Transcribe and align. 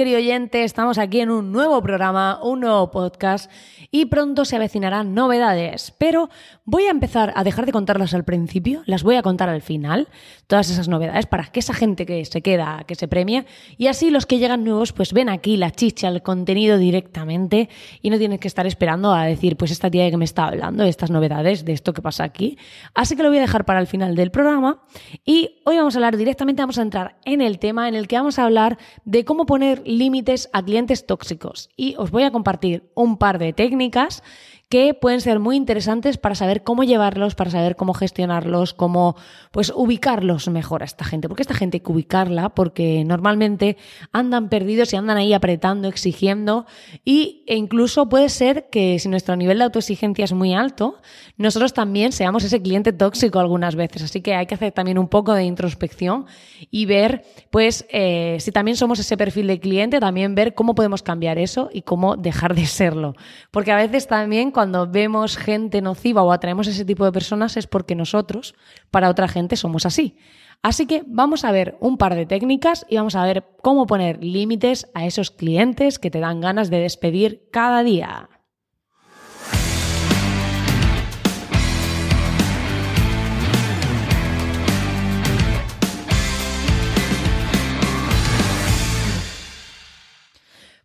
Querido 0.01 0.17
oyente. 0.17 0.65
Estamos 0.65 0.97
aquí 0.97 1.21
en 1.21 1.31
un 1.31 1.53
nuevo 1.53 1.83
programa, 1.83 2.41
un 2.43 2.61
nuevo 2.61 2.91
podcast 2.91 3.51
y 3.91 4.07
pronto 4.07 4.45
se 4.45 4.57
avecinarán 4.57 5.15
novedades. 5.15 5.93
Pero 5.99 6.31
voy 6.65 6.85
a 6.85 6.91
empezar 6.91 7.33
a 7.35 7.45
dejar 7.45 7.67
de 7.67 7.73
contarlas 7.73 8.15
al 8.15 8.25
principio, 8.25 8.83
las 8.87 9.03
voy 9.03 9.17
a 9.17 9.23
contar 9.23 9.49
al 9.49 9.63
final, 9.63 10.09
todas 10.47 10.71
esas 10.71 10.89
novedades, 10.89 11.27
para 11.27 11.47
que 11.47 11.61
esa 11.61 11.75
gente 11.75 12.07
que 12.07 12.25
se 12.25 12.43
queda, 12.43 12.85
que 12.87 12.95
se 12.95 13.09
premie, 13.09 13.47
y 13.77 13.89
así 13.89 14.11
los 14.11 14.27
que 14.27 14.39
llegan 14.39 14.65
nuevos, 14.65 14.93
pues 14.93 15.13
ven 15.13 15.29
aquí 15.29 15.57
la 15.57 15.71
chicha, 15.73 16.09
el 16.09 16.23
contenido 16.23 16.79
directamente 16.79 17.69
y 18.03 18.11
no 18.11 18.19
tienes 18.19 18.41
que 18.41 18.49
estar 18.49 18.67
esperando 18.67 19.13
a 19.13 19.25
decir, 19.25 19.57
pues 19.57 19.71
esta 19.71 19.91
tía 19.91 20.11
que 20.11 20.17
me 20.17 20.25
está 20.25 20.47
hablando 20.47 20.85
de 20.85 20.91
estas 20.91 21.11
novedades, 21.11 21.65
de 21.65 21.73
esto 21.73 21.93
que 21.93 22.03
pasa 22.03 22.25
aquí. 22.25 22.59
Así 22.95 23.17
que 23.17 23.23
lo 23.23 23.29
voy 23.29 23.39
a 23.39 23.43
dejar 23.43 23.65
para 23.65 23.81
el 23.81 23.87
final 23.87 24.15
del 24.15 24.31
programa 24.31 24.83
y 25.25 25.61
hoy 25.65 25.77
vamos 25.77 25.95
a 25.95 25.99
hablar 25.99 26.17
directamente, 26.17 26.63
vamos 26.63 26.79
a 26.79 26.83
entrar 26.83 27.19
en 27.25 27.41
el 27.41 27.59
tema 27.59 27.89
en 27.89 27.95
el 27.95 28.07
que 28.07 28.17
vamos 28.17 28.39
a 28.39 28.45
hablar 28.45 28.79
de 29.05 29.25
cómo 29.25 29.47
poner 29.47 29.83
límites 29.85 30.49
a 30.53 30.63
clientes 30.63 31.07
tóxicos. 31.07 31.71
Y 31.77 31.97
os 31.99 32.11
voy 32.11 32.23
a 32.23 32.31
compartir 32.31 32.91
un 32.95 33.17
par 33.17 33.39
de 33.39 33.53
técnicas 33.53 33.80
técnicas 33.81 34.23
que 34.71 34.95
pueden 34.95 35.21
ser 35.21 35.41
muy 35.41 35.57
interesantes 35.57 36.17
para 36.17 36.37
saber 36.37 36.63
cómo 36.63 36.85
llevarlos, 36.85 37.35
para 37.35 37.51
saber 37.51 37.75
cómo 37.75 37.93
gestionarlos, 37.93 38.73
cómo 38.73 39.17
pues 39.51 39.73
ubicarlos 39.75 40.49
mejor 40.49 40.83
a 40.83 40.85
esta 40.85 41.05
gente. 41.05 41.29
Porque 41.29 41.43
esta 41.43 41.55
gente 41.55 41.79
hay 41.79 41.81
que 41.81 41.91
ubicarla 41.91 42.51
porque 42.51 43.05
normalmente 43.05 43.77
andan 44.13 44.49
perdidos 44.49 44.93
y 44.93 44.97
andan 44.97 45.17
ahí 45.17 45.33
apretando, 45.33 45.89
exigiendo 45.89 46.67
y, 47.05 47.43
e 47.49 47.57
incluso 47.57 48.09
puede 48.09 48.29
ser 48.29 48.69
que 48.71 49.01
si 49.01 49.09
nuestro 49.09 49.35
nivel 49.35 49.59
de 49.59 49.65
autoexigencia 49.65 50.25
es 50.25 50.33
muy 50.33 50.55
alto, 50.55 51.01
nosotros 51.37 51.75
también 51.75 52.13
seamos 52.13 52.45
ese 52.45 52.63
cliente 52.63 52.93
tóxico 52.93 53.41
algunas 53.41 53.75
veces. 53.75 54.05
Así 54.05 54.21
que 54.21 54.37
hay 54.37 54.47
que 54.47 54.55
hacer 54.55 54.71
también 54.71 54.99
un 54.99 55.09
poco 55.09 55.35
de 55.35 55.43
introspección 55.43 56.27
y 56.71 56.87
ver 56.87 57.25
pues 57.51 57.87
eh, 57.91 58.37
si 58.39 58.53
también 58.53 58.77
somos 58.77 59.01
ese 59.01 59.17
perfil 59.17 59.49
de 59.49 59.59
cliente, 59.59 59.99
también 59.99 60.37
ver 60.37 60.55
cómo 60.55 60.77
podemos 60.77 61.03
cambiar 61.03 61.39
eso 61.39 61.71
y 61.73 61.83
cómo 61.83 62.17
dejar 62.17 62.55
de 62.55 62.67
serlo. 62.67 63.17
Porque 63.51 63.73
a 63.73 63.77
veces 63.77 64.07
también 64.07 64.53
cuando 64.61 64.87
vemos 64.87 65.39
gente 65.39 65.81
nociva 65.81 66.23
o 66.23 66.33
atraemos 66.33 66.67
ese 66.69 66.85
tipo 66.85 67.07
de 67.07 67.13
personas 67.13 67.57
es 67.57 67.67
porque 67.67 67.95
nosotros, 67.95 68.55
para 68.91 69.09
otra 69.09 69.27
gente, 69.27 69.57
somos 69.57 69.87
así. 69.87 70.19
Así 70.61 70.85
que 70.85 71.03
vamos 71.07 71.47
a 71.47 71.51
ver 71.51 71.79
un 71.81 71.97
par 71.97 72.15
de 72.15 72.27
técnicas 72.27 72.85
y 72.87 72.97
vamos 72.97 73.15
a 73.15 73.25
ver 73.25 73.43
cómo 73.63 73.87
poner 73.87 74.23
límites 74.23 74.87
a 74.93 75.07
esos 75.07 75.31
clientes 75.31 75.99
que 75.99 76.11
te 76.11 76.21
dan 76.21 76.43
ganas 76.43 76.69
de 76.69 76.81
despedir 76.81 77.49
cada 77.51 77.83
día. 77.83 78.29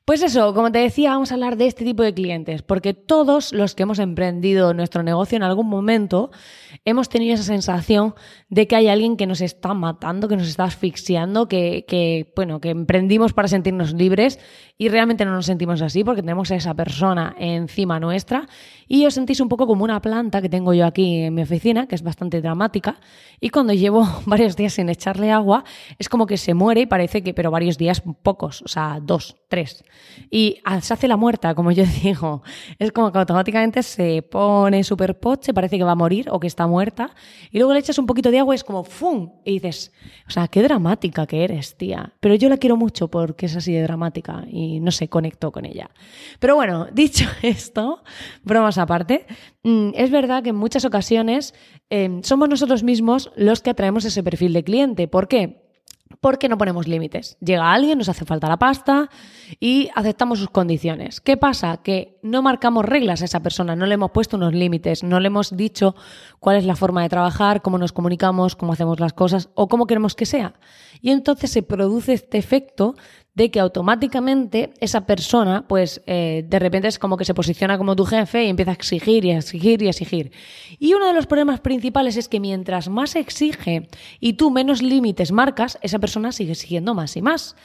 Pues 0.06 0.22
eso, 0.22 0.54
como 0.54 0.72
te 0.72 0.78
decía, 0.78 1.10
vamos 1.10 1.32
a 1.32 1.34
hablar 1.34 1.58
de 1.58 1.66
este 1.66 1.84
tipo 1.84 2.04
de 2.04 2.14
clientes, 2.14 2.62
porque 2.62 2.94
todos 2.94 3.52
los 3.54 3.74
que 3.74 3.82
hemos 3.82 3.98
emprendido 3.98 4.72
nuestro 4.76 5.02
negocio 5.02 5.36
en 5.36 5.42
algún 5.42 5.68
momento 5.68 6.30
hemos 6.86 7.10
tenido 7.10 7.34
esa 7.34 7.42
sensación 7.44 8.14
de 8.48 8.68
que 8.68 8.76
hay 8.76 8.88
alguien 8.88 9.18
que 9.18 9.26
nos 9.26 9.42
está 9.42 9.74
matando, 9.74 10.28
que 10.28 10.38
nos 10.38 10.48
está 10.48 10.66
asfixiando, 10.66 11.48
que, 11.48 12.32
bueno, 12.36 12.62
que 12.62 12.70
emprendimos 12.70 13.34
para 13.34 13.48
sentirnos 13.48 13.94
libres 13.94 14.40
y 14.78 14.90
realmente 14.90 15.24
no 15.24 15.32
nos 15.32 15.46
sentimos 15.46 15.82
así 15.82 16.04
porque 16.04 16.22
tenemos 16.22 16.52
a 16.52 16.56
esa 16.56 16.74
persona 16.74 17.34
encima 17.40 18.00
nuestra 18.00 18.48
y 18.88 19.06
os 19.06 19.14
sentís 19.14 19.40
un 19.40 19.48
poco 19.48 19.68
como 19.68 19.84
una 19.84 20.02
planta 20.02 20.42
que 20.42 20.50
tengo 20.50 20.74
yo 20.74 20.86
aquí 20.86 21.22
en 21.22 21.34
mi 21.34 21.44
oficina, 21.44 21.88
que 21.88 21.96
es 21.96 22.04
bastante 22.04 22.42
dramática, 22.42 23.00
y 23.40 23.50
cuando 23.50 23.74
llevo 23.74 24.08
varios 24.26 24.56
días 24.56 24.74
sin 24.74 24.90
echarle 24.90 25.32
agua, 25.32 25.64
es 25.98 26.10
como 26.10 26.26
que 26.26 26.38
se 26.38 26.54
muere 26.54 26.82
y 26.82 26.86
parece 26.86 27.24
que, 27.24 27.34
pero 27.34 27.52
varios 27.52 27.78
días 27.78 28.04
pocos, 28.22 28.62
o 28.62 28.68
sea, 28.68 29.00
dos, 29.02 29.38
tres. 29.48 29.84
Y 30.30 30.58
se 30.82 30.94
hace 30.94 31.08
la 31.08 31.18
muerta, 31.18 31.56
como 31.56 31.72
yo 31.72 31.84
digo. 32.04 32.44
Es 32.78 32.92
como 32.92 33.12
que 33.12 33.20
automáticamente 33.20 33.82
se 33.82 34.22
pone 34.22 34.84
súper 34.84 35.20
poche, 35.20 35.54
parece 35.54 35.78
que 35.78 35.84
va 35.84 35.92
a 35.92 35.96
morir 35.96 36.28
o 36.30 36.40
que 36.40 36.48
está 36.48 36.68
muerta, 36.68 37.16
y 37.50 37.58
luego 37.58 37.74
le 37.74 37.80
echas 37.80 37.98
un 37.98 38.06
poquito 38.06 38.30
de 38.30 38.40
agua 38.40 38.54
y 38.54 38.58
es 38.58 38.64
como 38.64 38.84
¡fum! 38.84 39.32
Y 39.46 39.54
dices, 39.54 39.94
o 40.28 40.32
sea, 40.32 40.48
qué 40.48 40.62
dramática 40.62 41.26
que 41.26 41.44
eres, 41.44 41.78
tía. 41.78 42.14
Pero 42.20 42.36
yo 42.36 42.50
la 42.50 42.58
quiero 42.58 42.78
mucho 42.78 43.08
porque 43.10 43.46
es 43.46 43.56
así 43.56 43.74
de 43.74 43.82
dramática 43.82 44.44
y 44.48 44.65
no 44.80 44.92
se 44.92 45.08
conectó 45.08 45.52
con 45.52 45.66
ella. 45.66 45.90
Pero 46.40 46.56
bueno, 46.56 46.88
dicho 46.94 47.26
esto, 47.42 48.04
bromas 48.44 48.78
aparte, 48.78 49.26
mm, 49.64 49.92
es 49.96 50.12
verdad 50.12 50.44
que 50.44 50.50
en 50.50 50.56
muchas 50.56 50.86
ocasiones 50.86 51.54
eh, 51.90 52.20
somos 52.24 52.50
nosotros 52.50 52.84
mismos 52.84 53.32
los 53.36 53.62
que 53.62 53.70
atraemos 53.70 54.06
ese 54.06 54.24
perfil 54.24 54.54
de 54.54 54.64
cliente. 54.64 55.08
¿Por 55.08 55.28
qué? 55.28 55.66
porque 56.22 56.50
no 56.50 56.58
ponemos 56.58 56.88
límites. 56.88 57.38
Llega 57.40 57.72
alguien, 57.72 57.98
nos 57.98 58.10
hace 58.10 58.26
falta 58.26 58.48
la 58.48 58.58
pasta 58.58 59.10
y 59.60 59.90
aceptamos 59.96 60.40
sus 60.40 60.50
condiciones. 60.50 61.22
¿Qué 61.22 61.38
pasa? 61.38 61.78
Que 61.78 62.20
no 62.22 62.42
marcamos 62.42 62.86
reglas 62.86 63.22
a 63.22 63.26
esa 63.26 63.42
persona, 63.42 63.76
no 63.76 63.86
le 63.86 63.96
hemos 63.96 64.12
puesto 64.12 64.38
unos 64.38 64.54
límites, 64.54 65.04
no 65.04 65.20
le 65.20 65.28
hemos 65.28 65.56
dicho 65.56 65.96
cuál 66.40 66.58
es 66.58 66.66
la 66.66 66.76
forma 66.76 67.02
de 67.02 67.10
trabajar, 67.10 67.62
cómo 67.62 67.78
nos 67.78 67.92
comunicamos, 67.92 68.56
cómo 68.56 68.74
hacemos 68.74 69.00
las 69.00 69.14
cosas 69.14 69.50
o 69.56 69.68
cómo 69.68 69.88
queremos 69.88 70.16
que 70.16 70.26
sea. 70.26 70.54
Y 71.02 71.12
entonces 71.12 71.52
se 71.52 71.64
produce 71.64 72.14
este 72.14 72.38
efecto 72.38 72.96
de 73.36 73.52
que 73.52 73.60
automáticamente 73.60 74.74
esa 74.80 75.06
persona, 75.06 75.68
pues 75.68 76.02
eh, 76.08 76.46
de 76.48 76.60
repente 76.60 76.88
es 76.88 76.98
como 76.98 77.18
que 77.18 77.26
se 77.26 77.34
posiciona 77.34 77.78
como 77.78 77.96
tu 77.96 78.06
jefe 78.06 78.46
y 78.46 78.50
empieza 78.50 78.72
a 78.72 78.76
exigir 78.76 79.26
y 79.26 79.32
a 79.32 79.38
exigir 79.38 79.82
y 79.82 79.88
a 79.88 79.90
exigir. 79.90 80.32
Y 80.80 80.94
uno 80.94 81.06
de 81.08 81.14
los 81.14 81.28
problemas 81.28 81.60
principales 81.60 82.16
es 82.16 82.30
que 82.30 82.40
mientras 82.40 82.88
más 82.88 83.16
exige 83.16 83.90
y 84.22 84.34
tú 84.34 84.52
menos 84.52 84.82
límites 84.82 85.34
marcas, 85.34 85.78
esa 85.82 86.00
persona 86.00 86.32
sigue 86.32 86.54
exigiendo 86.54 86.96
más 86.96 87.18
y 87.18 87.22
más. 87.22 87.56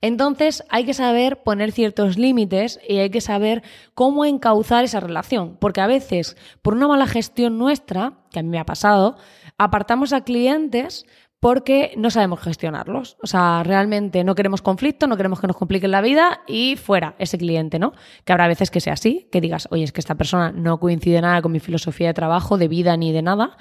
Entonces 0.00 0.64
hay 0.68 0.84
que 0.84 0.94
saber 0.94 1.42
poner 1.42 1.72
ciertos 1.72 2.18
límites 2.18 2.80
y 2.88 2.98
hay 2.98 3.10
que 3.10 3.20
saber 3.20 3.62
cómo 3.94 4.24
encauzar 4.24 4.82
esa 4.82 4.98
relación, 4.98 5.58
porque 5.60 5.80
a 5.80 5.86
veces 5.86 6.36
por 6.62 6.74
una 6.74 6.88
mala 6.88 7.06
gestión 7.06 7.58
nuestra, 7.58 8.14
que 8.32 8.40
a 8.40 8.42
mí 8.42 8.48
me 8.48 8.58
ha 8.58 8.64
pasado, 8.64 9.16
apartamos 9.58 10.12
a 10.12 10.24
clientes 10.24 11.04
porque 11.40 11.94
no 11.96 12.10
sabemos 12.10 12.40
gestionarlos. 12.40 13.16
O 13.22 13.26
sea, 13.26 13.62
realmente 13.64 14.24
no 14.24 14.34
queremos 14.34 14.60
conflicto, 14.60 15.06
no 15.06 15.16
queremos 15.16 15.40
que 15.40 15.46
nos 15.46 15.56
compliquen 15.56 15.90
la 15.90 16.02
vida 16.02 16.42
y 16.46 16.76
fuera 16.76 17.14
ese 17.18 17.38
cliente, 17.38 17.78
¿no? 17.78 17.94
Que 18.24 18.32
habrá 18.32 18.46
veces 18.46 18.70
que 18.70 18.80
sea 18.80 18.92
así, 18.92 19.26
que 19.32 19.40
digas, 19.40 19.66
oye, 19.70 19.84
es 19.84 19.92
que 19.92 20.00
esta 20.00 20.16
persona 20.16 20.52
no 20.52 20.78
coincide 20.78 21.22
nada 21.22 21.40
con 21.40 21.50
mi 21.50 21.58
filosofía 21.58 22.08
de 22.08 22.14
trabajo, 22.14 22.58
de 22.58 22.68
vida 22.68 22.94
ni 22.98 23.12
de 23.12 23.22
nada. 23.22 23.56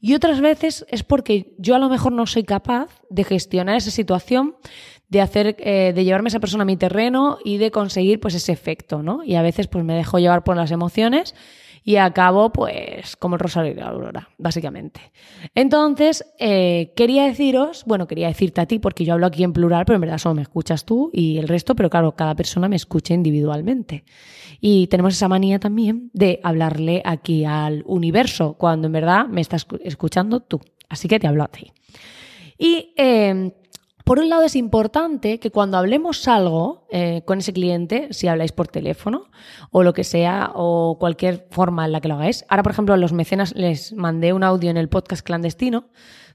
Y 0.00 0.14
otras 0.14 0.40
veces 0.40 0.86
es 0.88 1.02
porque 1.02 1.54
yo 1.58 1.74
a 1.74 1.80
lo 1.80 1.88
mejor 1.88 2.12
no 2.12 2.24
soy 2.26 2.44
capaz 2.44 3.02
de 3.10 3.24
gestionar 3.24 3.76
esa 3.76 3.90
situación 3.90 4.54
de 5.08 5.20
hacer, 5.20 5.56
eh, 5.58 5.92
de 5.92 6.04
llevarme 6.04 6.28
a 6.28 6.30
esa 6.30 6.40
persona 6.40 6.62
a 6.62 6.66
mi 6.66 6.76
terreno 6.76 7.38
y 7.44 7.58
de 7.58 7.72
conseguir 7.72 8.20
pues 8.20 8.34
ese 8.34 8.52
efecto, 8.52 9.02
¿no? 9.02 9.24
Y 9.24 9.34
a 9.34 9.42
veces 9.42 9.66
pues 9.66 9.84
me 9.84 9.94
dejo 9.94 10.20
llevar 10.20 10.44
por 10.44 10.56
las 10.56 10.70
emociones 10.70 11.34
y 11.86 11.96
acabo 11.96 12.50
pues 12.50 13.14
como 13.16 13.36
el 13.36 13.40
Rosario 13.40 13.74
de 13.74 13.80
la 13.82 13.88
Aurora, 13.88 14.30
básicamente. 14.38 15.12
Entonces, 15.54 16.24
eh, 16.38 16.92
quería 16.96 17.24
deciros, 17.24 17.84
bueno, 17.86 18.06
quería 18.06 18.28
decirte 18.28 18.62
a 18.62 18.66
ti, 18.66 18.78
porque 18.78 19.04
yo 19.04 19.12
hablo 19.12 19.26
aquí 19.26 19.44
en 19.44 19.52
plural, 19.52 19.84
pero 19.84 19.96
en 19.96 20.00
verdad 20.00 20.18
solo 20.18 20.34
me 20.34 20.42
escuchas 20.42 20.86
tú 20.86 21.10
y 21.12 21.36
el 21.36 21.46
resto, 21.46 21.76
pero 21.76 21.90
claro, 21.90 22.12
cada 22.12 22.34
persona 22.34 22.68
me 22.70 22.76
escucha 22.76 23.12
individualmente. 23.12 24.04
Y 24.60 24.86
tenemos 24.86 25.12
esa 25.12 25.28
manía 25.28 25.58
también 25.58 26.10
de 26.14 26.40
hablarle 26.42 27.02
aquí 27.04 27.44
al 27.44 27.82
universo, 27.86 28.54
cuando 28.54 28.86
en 28.86 28.92
verdad 28.92 29.26
me 29.26 29.42
estás 29.42 29.66
escuchando 29.82 30.40
tú. 30.40 30.60
Así 30.88 31.06
que 31.06 31.20
te 31.20 31.26
hablo 31.26 31.44
a 31.44 31.48
ti. 31.48 31.70
Y 32.56 32.94
eh, 32.96 33.52
por 34.04 34.18
un 34.18 34.28
lado 34.28 34.42
es 34.42 34.54
importante 34.54 35.40
que 35.40 35.50
cuando 35.50 35.78
hablemos 35.78 36.28
algo 36.28 36.86
eh, 36.90 37.22
con 37.24 37.38
ese 37.38 37.54
cliente, 37.54 38.08
si 38.10 38.28
habláis 38.28 38.52
por 38.52 38.68
teléfono 38.68 39.30
o 39.70 39.82
lo 39.82 39.94
que 39.94 40.04
sea, 40.04 40.52
o 40.54 40.98
cualquier 40.98 41.46
forma 41.50 41.86
en 41.86 41.92
la 41.92 42.02
que 42.02 42.08
lo 42.08 42.16
hagáis. 42.16 42.44
Ahora, 42.48 42.62
por 42.62 42.72
ejemplo, 42.72 42.94
a 42.94 42.98
los 42.98 43.14
mecenas 43.14 43.54
les 43.54 43.94
mandé 43.94 44.34
un 44.34 44.44
audio 44.44 44.70
en 44.70 44.76
el 44.76 44.90
podcast 44.90 45.24
clandestino 45.24 45.86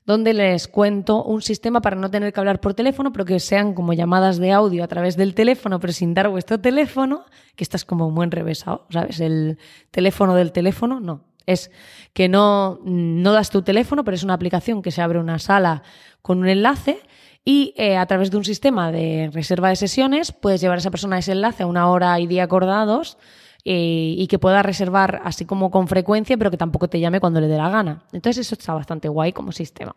donde 0.05 0.33
les 0.33 0.67
cuento 0.67 1.23
un 1.23 1.43
sistema 1.43 1.81
para 1.81 1.95
no 1.95 2.09
tener 2.09 2.33
que 2.33 2.39
hablar 2.39 2.59
por 2.59 2.73
teléfono, 2.73 3.13
pero 3.13 3.25
que 3.25 3.39
sean 3.39 3.75
como 3.75 3.93
llamadas 3.93 4.39
de 4.39 4.51
audio 4.51 4.83
a 4.83 4.87
través 4.87 5.15
del 5.15 5.35
teléfono, 5.35 5.79
pero 5.79 5.93
sin 5.93 6.15
dar 6.15 6.29
vuestro 6.29 6.59
teléfono, 6.59 7.25
que 7.55 7.63
estás 7.63 7.85
como 7.85 8.09
muy 8.09 8.23
enrevesado, 8.23 8.87
¿sabes? 8.89 9.19
El 9.19 9.59
teléfono 9.91 10.33
del 10.33 10.51
teléfono, 10.51 10.99
no. 10.99 11.25
Es 11.45 11.69
que 12.13 12.27
no, 12.27 12.79
no 12.83 13.33
das 13.33 13.51
tu 13.51 13.61
teléfono, 13.61 14.03
pero 14.03 14.15
es 14.15 14.23
una 14.23 14.33
aplicación 14.33 14.81
que 14.81 14.89
se 14.89 15.03
abre 15.03 15.19
una 15.19 15.37
sala 15.37 15.83
con 16.23 16.39
un 16.39 16.47
enlace 16.47 17.01
y 17.45 17.73
eh, 17.77 17.97
a 17.97 18.05
través 18.05 18.31
de 18.31 18.37
un 18.37 18.45
sistema 18.45 18.91
de 18.91 19.29
reserva 19.33 19.69
de 19.69 19.75
sesiones 19.75 20.31
puedes 20.31 20.61
llevar 20.61 20.77
a 20.77 20.79
esa 20.79 20.91
persona 20.91 21.17
ese 21.17 21.31
enlace 21.31 21.63
a 21.63 21.67
una 21.67 21.89
hora 21.89 22.19
y 22.19 22.27
día 22.27 22.43
acordados 22.43 23.17
eh, 23.65 24.15
y 24.17 24.27
que 24.27 24.39
pueda 24.39 24.63
reservar 24.63 25.21
así 25.25 25.43
como 25.45 25.69
con 25.69 25.87
frecuencia, 25.87 26.37
pero 26.37 26.49
que 26.49 26.55
tampoco 26.55 26.87
te 26.87 26.99
llame 26.99 27.19
cuando 27.19 27.41
le 27.41 27.47
dé 27.47 27.57
la 27.57 27.69
gana. 27.69 28.03
Entonces 28.13 28.47
eso 28.47 28.55
está 28.55 28.73
bastante 28.73 29.09
guay 29.09 29.33
como 29.33 29.51
sistema. 29.51 29.93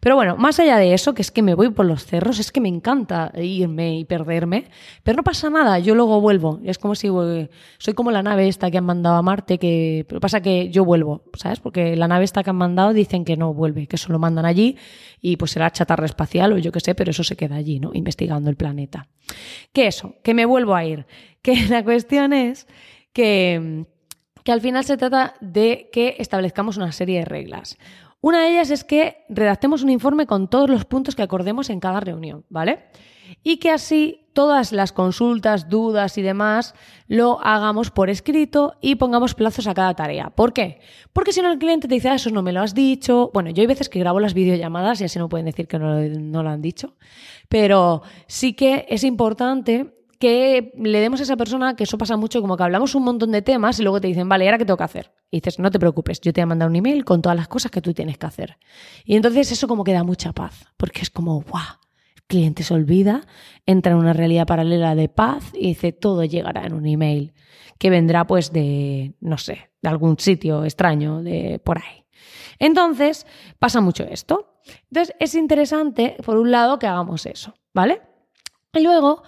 Pero 0.00 0.16
bueno, 0.16 0.36
más 0.36 0.58
allá 0.58 0.78
de 0.78 0.94
eso, 0.94 1.14
que 1.14 1.22
es 1.22 1.30
que 1.30 1.42
me 1.42 1.54
voy 1.54 1.70
por 1.70 1.86
los 1.86 2.04
cerros, 2.04 2.40
es 2.40 2.50
que 2.50 2.60
me 2.60 2.68
encanta 2.68 3.32
irme 3.36 3.98
y 3.98 4.04
perderme, 4.04 4.64
pero 5.04 5.16
no 5.16 5.22
pasa 5.22 5.48
nada, 5.48 5.78
yo 5.78 5.94
luego 5.94 6.20
vuelvo. 6.20 6.60
Es 6.64 6.78
como 6.78 6.96
si 6.96 7.08
soy 7.78 7.94
como 7.94 8.10
la 8.10 8.22
nave 8.22 8.48
esta 8.48 8.70
que 8.70 8.78
han 8.78 8.84
mandado 8.84 9.16
a 9.16 9.22
Marte, 9.22 9.58
que 9.58 10.04
pero 10.08 10.20
pasa 10.20 10.40
que 10.40 10.70
yo 10.70 10.84
vuelvo, 10.84 11.22
¿sabes? 11.34 11.60
Porque 11.60 11.94
la 11.96 12.08
nave 12.08 12.24
esta 12.24 12.42
que 12.42 12.50
han 12.50 12.56
mandado 12.56 12.92
dicen 12.92 13.24
que 13.24 13.36
no 13.36 13.54
vuelve, 13.54 13.86
que 13.86 13.96
solo 13.96 14.18
mandan 14.18 14.44
allí 14.44 14.76
y 15.20 15.36
pues 15.36 15.52
será 15.52 15.70
chatarra 15.70 16.04
espacial 16.04 16.52
o 16.52 16.58
yo 16.58 16.72
qué 16.72 16.80
sé, 16.80 16.94
pero 16.94 17.12
eso 17.12 17.24
se 17.24 17.36
queda 17.36 17.56
allí, 17.56 17.78
¿no? 17.78 17.90
Investigando 17.94 18.50
el 18.50 18.56
planeta. 18.56 19.08
¿Qué 19.72 19.86
eso? 19.86 20.16
Que 20.22 20.34
me 20.34 20.44
vuelvo 20.44 20.74
a 20.74 20.84
ir. 20.84 21.06
Que 21.44 21.54
la 21.68 21.84
cuestión 21.84 22.32
es 22.32 22.66
que, 23.12 23.84
que 24.42 24.50
al 24.52 24.62
final 24.62 24.82
se 24.84 24.96
trata 24.96 25.34
de 25.40 25.90
que 25.92 26.16
establezcamos 26.18 26.78
una 26.78 26.90
serie 26.90 27.20
de 27.20 27.26
reglas. 27.26 27.78
Una 28.22 28.40
de 28.40 28.52
ellas 28.52 28.70
es 28.70 28.84
que 28.84 29.26
redactemos 29.28 29.82
un 29.82 29.90
informe 29.90 30.26
con 30.26 30.48
todos 30.48 30.70
los 30.70 30.86
puntos 30.86 31.14
que 31.14 31.22
acordemos 31.22 31.68
en 31.68 31.78
cada 31.78 32.00
reunión, 32.00 32.46
¿vale? 32.48 32.86
Y 33.42 33.58
que 33.58 33.70
así 33.70 34.26
todas 34.32 34.72
las 34.72 34.92
consultas, 34.92 35.68
dudas 35.68 36.16
y 36.16 36.22
demás 36.22 36.74
lo 37.06 37.38
hagamos 37.44 37.90
por 37.90 38.08
escrito 38.08 38.76
y 38.80 38.94
pongamos 38.94 39.34
plazos 39.34 39.66
a 39.66 39.74
cada 39.74 39.92
tarea. 39.92 40.30
¿Por 40.30 40.54
qué? 40.54 40.80
Porque 41.12 41.34
si 41.34 41.42
no 41.42 41.52
el 41.52 41.58
cliente 41.58 41.86
te 41.86 41.94
dice, 41.94 42.08
ah, 42.08 42.14
eso 42.14 42.30
no 42.30 42.42
me 42.42 42.52
lo 42.54 42.62
has 42.62 42.74
dicho. 42.74 43.30
Bueno, 43.34 43.50
yo 43.50 43.60
hay 43.60 43.66
veces 43.66 43.90
que 43.90 43.98
grabo 43.98 44.20
las 44.20 44.32
videollamadas 44.32 45.02
y 45.02 45.04
así 45.04 45.18
no 45.18 45.28
pueden 45.28 45.44
decir 45.44 45.68
que 45.68 45.78
no, 45.78 46.00
no 46.00 46.42
lo 46.42 46.48
han 46.48 46.62
dicho. 46.62 46.94
Pero 47.50 48.00
sí 48.26 48.54
que 48.54 48.86
es 48.88 49.04
importante 49.04 49.92
que 50.24 50.72
le 50.76 51.00
demos 51.00 51.20
a 51.20 51.24
esa 51.24 51.36
persona, 51.36 51.76
que 51.76 51.84
eso 51.84 51.98
pasa 51.98 52.16
mucho, 52.16 52.40
como 52.40 52.56
que 52.56 52.62
hablamos 52.62 52.94
un 52.94 53.04
montón 53.04 53.30
de 53.30 53.42
temas 53.42 53.78
y 53.78 53.82
luego 53.82 54.00
te 54.00 54.08
dicen, 54.08 54.26
vale, 54.26 54.44
¿y 54.44 54.48
ahora 54.48 54.56
qué 54.56 54.64
tengo 54.64 54.78
que 54.78 54.84
hacer? 54.84 55.12
Y 55.30 55.36
dices, 55.40 55.58
no 55.58 55.70
te 55.70 55.78
preocupes, 55.78 56.18
yo 56.22 56.32
te 56.32 56.40
voy 56.40 56.44
a 56.44 56.46
mandar 56.46 56.70
un 56.70 56.76
email 56.76 57.04
con 57.04 57.20
todas 57.20 57.36
las 57.36 57.46
cosas 57.46 57.70
que 57.70 57.82
tú 57.82 57.92
tienes 57.92 58.16
que 58.16 58.24
hacer. 58.24 58.56
Y 59.04 59.16
entonces 59.16 59.52
eso 59.52 59.68
como 59.68 59.84
que 59.84 59.92
da 59.92 60.02
mucha 60.02 60.32
paz, 60.32 60.64
porque 60.78 61.02
es 61.02 61.10
como, 61.10 61.42
guau, 61.42 61.78
el 62.16 62.22
cliente 62.22 62.62
se 62.62 62.72
olvida, 62.72 63.26
entra 63.66 63.92
en 63.92 63.98
una 63.98 64.14
realidad 64.14 64.46
paralela 64.46 64.94
de 64.94 65.10
paz 65.10 65.52
y 65.52 65.68
dice, 65.68 65.92
todo 65.92 66.24
llegará 66.24 66.64
en 66.64 66.72
un 66.72 66.86
email, 66.86 67.34
que 67.78 67.90
vendrá 67.90 68.26
pues 68.26 68.50
de, 68.50 69.14
no 69.20 69.36
sé, 69.36 69.72
de 69.82 69.88
algún 69.90 70.18
sitio 70.18 70.64
extraño, 70.64 71.22
de 71.22 71.60
por 71.62 71.76
ahí. 71.78 72.06
Entonces, 72.58 73.26
pasa 73.58 73.82
mucho 73.82 74.04
esto. 74.04 74.60
Entonces, 74.90 75.14
es 75.20 75.34
interesante, 75.34 76.16
por 76.24 76.38
un 76.38 76.50
lado, 76.50 76.78
que 76.78 76.86
hagamos 76.86 77.26
eso, 77.26 77.52
¿vale? 77.74 78.00
Y 78.72 78.80
luego, 78.80 79.22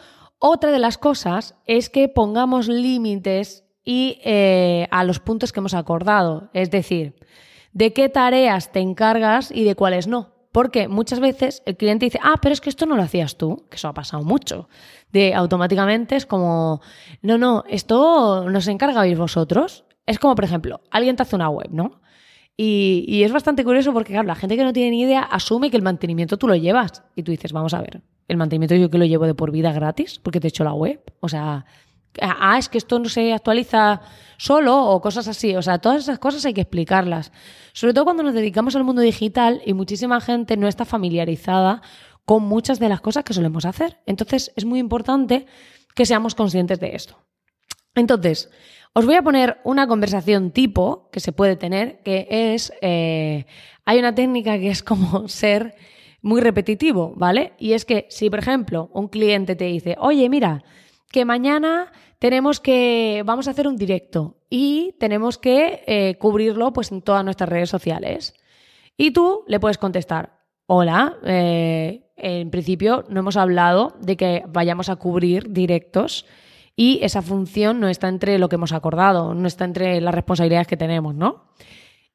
otra 0.48 0.70
de 0.70 0.78
las 0.78 0.98
cosas 0.98 1.54
es 1.66 1.90
que 1.90 2.08
pongamos 2.08 2.68
límites 2.68 3.64
y 3.84 4.18
eh, 4.24 4.88
a 4.90 5.04
los 5.04 5.20
puntos 5.20 5.52
que 5.52 5.60
hemos 5.60 5.74
acordado, 5.74 6.50
es 6.52 6.70
decir, 6.70 7.14
de 7.72 7.92
qué 7.92 8.08
tareas 8.08 8.72
te 8.72 8.80
encargas 8.80 9.50
y 9.50 9.64
de 9.64 9.74
cuáles 9.74 10.08
no. 10.08 10.34
Porque 10.50 10.88
muchas 10.88 11.20
veces 11.20 11.62
el 11.66 11.76
cliente 11.76 12.06
dice, 12.06 12.18
ah, 12.22 12.36
pero 12.40 12.54
es 12.54 12.62
que 12.62 12.70
esto 12.70 12.86
no 12.86 12.96
lo 12.96 13.02
hacías 13.02 13.36
tú, 13.36 13.66
que 13.68 13.76
eso 13.76 13.88
ha 13.88 13.94
pasado 13.94 14.24
mucho. 14.24 14.70
De 15.12 15.34
automáticamente 15.34 16.16
es 16.16 16.24
como, 16.24 16.80
no, 17.20 17.36
no, 17.36 17.62
esto 17.68 18.48
nos 18.48 18.66
encargáis 18.66 19.18
vosotros. 19.18 19.84
Es 20.06 20.18
como, 20.18 20.34
por 20.34 20.44
ejemplo, 20.44 20.80
alguien 20.90 21.14
te 21.14 21.22
hace 21.22 21.36
una 21.36 21.50
web, 21.50 21.68
¿no? 21.70 22.00
Y, 22.56 23.04
y, 23.06 23.24
es 23.24 23.32
bastante 23.32 23.64
curioso 23.64 23.92
porque, 23.92 24.14
claro, 24.14 24.26
la 24.26 24.34
gente 24.34 24.56
que 24.56 24.64
no 24.64 24.72
tiene 24.72 24.92
ni 24.92 25.02
idea 25.02 25.20
asume 25.20 25.70
que 25.70 25.76
el 25.76 25.82
mantenimiento 25.82 26.38
tú 26.38 26.48
lo 26.48 26.54
llevas. 26.54 27.02
Y 27.14 27.22
tú 27.22 27.32
dices, 27.32 27.52
vamos 27.52 27.74
a 27.74 27.82
ver, 27.82 28.00
el 28.28 28.36
mantenimiento 28.36 28.74
yo 28.74 28.90
que 28.90 28.98
lo 28.98 29.04
llevo 29.04 29.26
de 29.26 29.34
por 29.34 29.50
vida 29.50 29.72
gratis 29.72 30.18
porque 30.18 30.40
te 30.40 30.46
he 30.46 30.50
hecho 30.50 30.64
la 30.64 30.72
web. 30.72 31.00
O 31.20 31.28
sea, 31.28 31.64
ah, 32.20 32.58
es 32.58 32.68
que 32.68 32.78
esto 32.78 32.98
no 32.98 33.08
se 33.08 33.32
actualiza 33.32 34.00
solo 34.38 34.84
o 34.84 35.00
cosas 35.00 35.28
así. 35.28 35.54
O 35.56 35.62
sea, 35.62 35.78
todas 35.78 36.02
esas 36.02 36.18
cosas 36.18 36.44
hay 36.44 36.54
que 36.54 36.62
explicarlas. 36.62 37.32
Sobre 37.72 37.94
todo 37.94 38.04
cuando 38.04 38.22
nos 38.22 38.34
dedicamos 38.34 38.74
al 38.76 38.84
mundo 38.84 39.02
digital 39.02 39.62
y 39.64 39.74
muchísima 39.74 40.20
gente 40.20 40.56
no 40.56 40.68
está 40.68 40.84
familiarizada 40.84 41.82
con 42.24 42.42
muchas 42.42 42.78
de 42.78 42.88
las 42.88 43.00
cosas 43.00 43.24
que 43.24 43.34
solemos 43.34 43.64
hacer. 43.64 43.98
Entonces, 44.06 44.52
es 44.56 44.64
muy 44.64 44.80
importante 44.80 45.46
que 45.94 46.06
seamos 46.06 46.34
conscientes 46.34 46.80
de 46.80 46.96
esto. 46.96 47.16
Entonces, 47.94 48.50
os 48.92 49.06
voy 49.06 49.14
a 49.14 49.22
poner 49.22 49.58
una 49.64 49.86
conversación 49.86 50.50
tipo 50.50 51.08
que 51.12 51.20
se 51.20 51.32
puede 51.32 51.56
tener, 51.56 52.02
que 52.02 52.26
es, 52.30 52.72
eh, 52.82 53.46
hay 53.84 53.98
una 53.98 54.14
técnica 54.14 54.58
que 54.58 54.70
es 54.70 54.82
como 54.82 55.28
ser 55.28 55.74
muy 56.26 56.40
repetitivo, 56.40 57.12
¿vale? 57.14 57.52
Y 57.56 57.74
es 57.74 57.84
que 57.84 58.06
si, 58.10 58.28
por 58.30 58.40
ejemplo, 58.40 58.90
un 58.92 59.06
cliente 59.06 59.54
te 59.54 59.66
dice, 59.66 59.94
oye, 60.00 60.28
mira, 60.28 60.64
que 61.12 61.24
mañana 61.24 61.92
tenemos 62.18 62.58
que, 62.58 63.22
vamos 63.24 63.46
a 63.46 63.52
hacer 63.52 63.68
un 63.68 63.76
directo 63.76 64.36
y 64.50 64.96
tenemos 64.98 65.38
que 65.38 65.84
eh, 65.86 66.16
cubrirlo 66.18 66.72
pues 66.72 66.90
en 66.90 67.02
todas 67.02 67.24
nuestras 67.24 67.48
redes 67.48 67.70
sociales. 67.70 68.34
Y 68.96 69.12
tú 69.12 69.44
le 69.46 69.60
puedes 69.60 69.78
contestar, 69.78 70.40
hola, 70.66 71.16
eh, 71.24 72.10
en 72.16 72.50
principio 72.50 73.04
no 73.08 73.20
hemos 73.20 73.36
hablado 73.36 73.96
de 74.00 74.16
que 74.16 74.42
vayamos 74.48 74.88
a 74.88 74.96
cubrir 74.96 75.52
directos 75.52 76.26
y 76.74 76.98
esa 77.02 77.22
función 77.22 77.78
no 77.78 77.88
está 77.88 78.08
entre 78.08 78.40
lo 78.40 78.48
que 78.48 78.56
hemos 78.56 78.72
acordado, 78.72 79.32
no 79.32 79.46
está 79.46 79.64
entre 79.64 80.00
las 80.00 80.14
responsabilidades 80.14 80.66
que 80.66 80.76
tenemos, 80.76 81.14
¿no? 81.14 81.44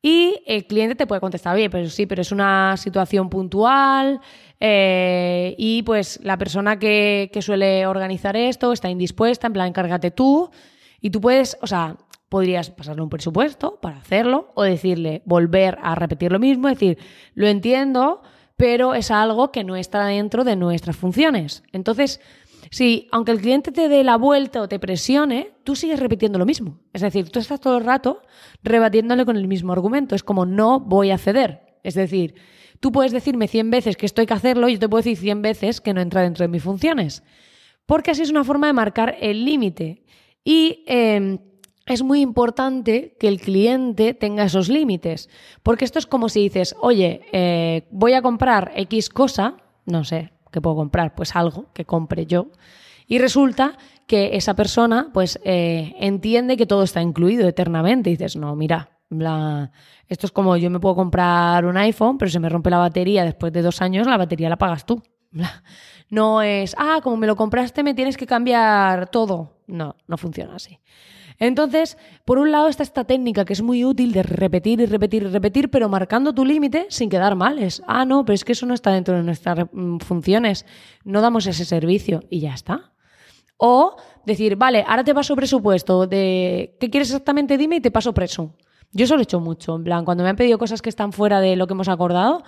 Y 0.01 0.41
el 0.47 0.65
cliente 0.65 0.95
te 0.95 1.05
puede 1.05 1.21
contestar, 1.21 1.55
oye, 1.55 1.69
pero 1.69 1.87
sí, 1.89 2.07
pero 2.07 2.23
es 2.23 2.31
una 2.31 2.75
situación 2.75 3.29
puntual 3.29 4.19
eh, 4.59 5.53
y 5.59 5.83
pues 5.83 6.19
la 6.23 6.37
persona 6.37 6.79
que, 6.79 7.29
que, 7.31 7.41
suele 7.43 7.85
organizar 7.85 8.35
esto 8.35 8.73
está 8.73 8.89
indispuesta, 8.89 9.47
en 9.47 9.53
plan, 9.53 9.67
encárgate 9.67 10.09
tú. 10.09 10.49
Y 11.01 11.11
tú 11.11 11.21
puedes, 11.21 11.57
o 11.61 11.67
sea, 11.67 11.97
podrías 12.29 12.69
pasarle 12.71 13.01
un 13.01 13.09
presupuesto 13.09 13.79
para 13.81 13.97
hacerlo 13.97 14.53
o 14.55 14.63
decirle, 14.63 15.21
volver 15.25 15.77
a 15.83 15.95
repetir 15.95 16.31
lo 16.31 16.39
mismo, 16.39 16.69
decir, 16.69 16.97
lo 17.33 17.45
entiendo, 17.47 18.21
pero 18.55 18.93
es 18.93 19.11
algo 19.11 19.51
que 19.51 19.63
no 19.63 19.75
está 19.75 20.05
dentro 20.05 20.43
de 20.43 20.55
nuestras 20.55 20.95
funciones. 20.95 21.63
Entonces, 21.73 22.21
si, 22.69 23.07
aunque 23.11 23.31
el 23.31 23.41
cliente 23.41 23.71
te 23.71 23.89
dé 23.89 24.03
la 24.03 24.17
vuelta 24.17 24.61
o 24.61 24.67
te 24.67 24.79
presione, 24.79 25.53
tú 25.63 25.75
sigues 25.75 25.99
repitiendo 25.99 26.37
lo 26.37 26.45
mismo. 26.45 26.79
Es 26.93 27.01
decir, 27.01 27.29
tú 27.29 27.39
estás 27.39 27.59
todo 27.59 27.77
el 27.77 27.85
rato 27.85 28.21
rebatiéndole 28.63 29.25
con 29.25 29.37
el 29.37 29.47
mismo 29.47 29.73
argumento. 29.73 30.15
Es 30.15 30.23
como 30.23 30.45
no 30.45 30.79
voy 30.79 31.11
a 31.11 31.17
ceder. 31.17 31.61
Es 31.83 31.95
decir, 31.95 32.35
tú 32.79 32.91
puedes 32.91 33.11
decirme 33.11 33.47
100 33.47 33.71
veces 33.71 33.97
que 33.97 34.05
esto 34.05 34.21
hay 34.21 34.27
que 34.27 34.33
hacerlo 34.33 34.69
y 34.69 34.73
yo 34.73 34.79
te 34.79 34.89
puedo 34.89 35.01
decir 35.03 35.17
100 35.17 35.41
veces 35.41 35.81
que 35.81 35.93
no 35.93 36.01
entra 36.01 36.21
dentro 36.21 36.43
de 36.43 36.49
mis 36.49 36.63
funciones. 36.63 37.23
porque 37.87 38.11
así 38.11 38.21
es 38.21 38.29
una 38.29 38.45
forma 38.45 38.67
de 38.67 38.73
marcar 38.73 39.17
el 39.19 39.43
límite. 39.43 40.03
Y 40.45 40.83
em, 40.87 41.39
es 41.85 42.03
muy 42.03 42.21
importante 42.21 43.17
que 43.19 43.27
el 43.27 43.41
cliente 43.41 44.13
tenga 44.13 44.45
esos 44.45 44.69
límites, 44.69 45.29
porque 45.61 45.83
esto 45.83 45.99
es 45.99 46.05
como 46.05 46.29
si 46.29 46.41
dices, 46.41 46.75
oye, 46.79 47.21
eh, 47.33 47.87
voy 47.91 48.13
a 48.13 48.21
comprar 48.21 48.71
X 48.75 49.09
cosa, 49.09 49.57
no 49.85 50.03
sé, 50.05 50.31
¿qué 50.51 50.61
puedo 50.61 50.75
comprar? 50.75 51.15
Pues 51.15 51.35
algo 51.35 51.67
que 51.73 51.85
compre 51.85 52.25
yo. 52.25 52.47
Y 53.07 53.19
resulta 53.19 53.77
que 54.07 54.35
esa 54.35 54.55
persona 54.55 55.09
pues 55.13 55.39
eh, 55.43 55.95
entiende 55.99 56.57
que 56.57 56.65
todo 56.65 56.83
está 56.83 57.01
incluido 57.01 57.47
eternamente. 57.47 58.09
Y 58.09 58.13
dices, 58.13 58.35
no, 58.35 58.55
mira, 58.55 58.89
esto 60.07 60.27
es 60.27 60.31
como 60.31 60.55
yo 60.57 60.69
me 60.69 60.79
puedo 60.79 60.95
comprar 60.95 61.65
un 61.65 61.77
iPhone, 61.77 62.17
pero 62.17 62.31
se 62.31 62.39
me 62.39 62.49
rompe 62.49 62.69
la 62.69 62.77
batería 62.77 63.25
después 63.25 63.51
de 63.51 63.61
dos 63.61 63.81
años, 63.81 64.07
la 64.07 64.17
batería 64.17 64.49
la 64.49 64.57
pagas 64.57 64.85
tú. 64.85 65.01
No 66.09 66.41
es, 66.41 66.75
ah, 66.77 66.99
como 67.01 67.15
me 67.15 67.25
lo 67.25 67.37
compraste, 67.37 67.83
me 67.83 67.93
tienes 67.93 68.17
que 68.17 68.27
cambiar 68.27 69.09
todo. 69.09 69.61
No, 69.67 69.95
no 70.07 70.17
funciona 70.17 70.55
así. 70.55 70.77
Entonces, 71.41 71.97
por 72.23 72.37
un 72.37 72.51
lado 72.51 72.67
está 72.67 72.83
esta 72.83 73.03
técnica 73.03 73.45
que 73.45 73.53
es 73.53 73.63
muy 73.63 73.83
útil 73.83 74.11
de 74.11 74.21
repetir 74.21 74.79
y 74.79 74.85
repetir 74.85 75.23
y 75.23 75.25
repetir, 75.25 75.71
pero 75.71 75.89
marcando 75.89 76.33
tu 76.35 76.45
límite 76.45 76.85
sin 76.89 77.09
quedar 77.09 77.35
mal. 77.35 77.57
Es, 77.57 77.81
ah, 77.87 78.05
no, 78.05 78.23
pero 78.23 78.35
es 78.35 78.45
que 78.45 78.51
eso 78.51 78.67
no 78.67 78.75
está 78.75 78.91
dentro 78.91 79.15
de 79.15 79.23
nuestras 79.23 79.65
mm, 79.71 79.97
funciones, 79.97 80.67
no 81.03 81.19
damos 81.19 81.47
ese 81.47 81.65
servicio 81.65 82.21
y 82.29 82.41
ya 82.41 82.53
está. 82.53 82.91
O 83.57 83.95
decir, 84.23 84.55
vale, 84.55 84.85
ahora 84.87 85.03
te 85.03 85.15
paso 85.15 85.35
presupuesto 85.35 86.05
de 86.05 86.77
qué 86.79 86.91
quieres 86.91 87.09
exactamente, 87.09 87.57
dime 87.57 87.77
y 87.77 87.81
te 87.81 87.89
paso 87.89 88.13
preso. 88.13 88.55
Yo 88.91 89.05
eso 89.05 89.15
lo 89.15 89.21
he 89.21 89.23
hecho 89.23 89.39
mucho, 89.39 89.75
en 89.75 89.83
plan, 89.83 90.05
cuando 90.05 90.23
me 90.23 90.29
han 90.29 90.35
pedido 90.35 90.59
cosas 90.59 90.83
que 90.83 90.89
están 90.89 91.11
fuera 91.11 91.41
de 91.41 91.55
lo 91.55 91.65
que 91.65 91.73
hemos 91.73 91.87
acordado, 91.87 92.43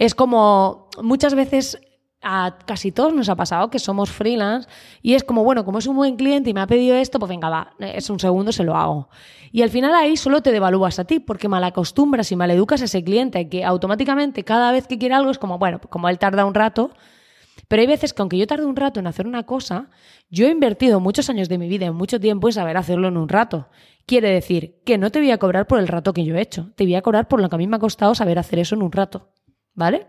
es 0.00 0.16
como 0.16 0.88
muchas 1.00 1.36
veces 1.36 1.78
a 2.24 2.56
casi 2.64 2.90
todos 2.90 3.14
nos 3.14 3.28
ha 3.28 3.36
pasado 3.36 3.70
que 3.70 3.78
somos 3.78 4.10
freelance 4.10 4.68
y 5.02 5.14
es 5.14 5.22
como, 5.22 5.44
bueno, 5.44 5.64
como 5.64 5.78
es 5.78 5.86
un 5.86 5.96
buen 5.96 6.16
cliente 6.16 6.50
y 6.50 6.54
me 6.54 6.60
ha 6.60 6.66
pedido 6.66 6.96
esto, 6.96 7.18
pues 7.18 7.28
venga, 7.28 7.48
va, 7.50 7.74
es 7.78 8.10
un 8.10 8.18
segundo, 8.18 8.50
se 8.50 8.64
lo 8.64 8.74
hago. 8.76 9.08
Y 9.52 9.62
al 9.62 9.70
final 9.70 9.94
ahí 9.94 10.16
solo 10.16 10.42
te 10.42 10.50
devalúas 10.50 10.98
a 10.98 11.04
ti 11.04 11.20
porque 11.20 11.46
malacostumbras 11.48 12.32
y 12.32 12.36
maleducas 12.36 12.82
a 12.82 12.86
ese 12.86 13.04
cliente 13.04 13.48
que 13.48 13.64
automáticamente 13.64 14.42
cada 14.42 14.72
vez 14.72 14.86
que 14.86 14.98
quiere 14.98 15.14
algo 15.14 15.30
es 15.30 15.38
como, 15.38 15.58
bueno, 15.58 15.80
como 15.90 16.08
él 16.08 16.18
tarda 16.18 16.44
un 16.44 16.54
rato, 16.54 16.90
pero 17.68 17.80
hay 17.80 17.86
veces 17.86 18.12
que 18.12 18.22
aunque 18.22 18.38
yo 18.38 18.46
tarde 18.46 18.64
un 18.64 18.76
rato 18.76 19.00
en 19.00 19.06
hacer 19.06 19.26
una 19.26 19.44
cosa, 19.44 19.90
yo 20.30 20.46
he 20.46 20.50
invertido 20.50 21.00
muchos 21.00 21.30
años 21.30 21.48
de 21.48 21.58
mi 21.58 21.68
vida, 21.68 21.86
en 21.86 21.94
mucho 21.94 22.18
tiempo, 22.18 22.48
en 22.48 22.52
saber 22.52 22.76
hacerlo 22.76 23.08
en 23.08 23.16
un 23.16 23.28
rato. 23.28 23.68
Quiere 24.06 24.30
decir 24.30 24.80
que 24.84 24.98
no 24.98 25.10
te 25.10 25.20
voy 25.20 25.30
a 25.30 25.38
cobrar 25.38 25.66
por 25.66 25.78
el 25.78 25.88
rato 25.88 26.12
que 26.12 26.24
yo 26.24 26.36
he 26.36 26.40
hecho, 26.40 26.72
te 26.76 26.84
voy 26.84 26.94
a 26.94 27.02
cobrar 27.02 27.28
por 27.28 27.40
lo 27.40 27.48
que 27.48 27.54
a 27.54 27.58
mí 27.58 27.66
me 27.66 27.76
ha 27.76 27.80
costado 27.80 28.14
saber 28.14 28.38
hacer 28.38 28.58
eso 28.58 28.74
en 28.74 28.82
un 28.82 28.92
rato. 28.92 29.30
¿Vale? 29.74 30.06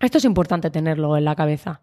Esto 0.00 0.18
es 0.18 0.24
importante 0.24 0.70
tenerlo 0.70 1.16
en 1.16 1.24
la 1.24 1.34
cabeza. 1.34 1.80